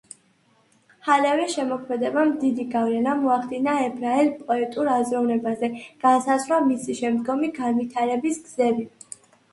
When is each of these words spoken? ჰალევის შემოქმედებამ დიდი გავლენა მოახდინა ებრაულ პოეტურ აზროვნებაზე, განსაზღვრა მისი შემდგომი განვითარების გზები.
ჰალევის 1.07 1.51
შემოქმედებამ 1.57 2.31
დიდი 2.43 2.65
გავლენა 2.71 3.13
მოახდინა 3.19 3.75
ებრაულ 3.89 4.31
პოეტურ 4.49 4.91
აზროვნებაზე, 4.97 5.71
განსაზღვრა 6.07 6.61
მისი 6.73 6.99
შემდგომი 7.03 7.53
განვითარების 7.63 8.45
გზები. 8.49 8.91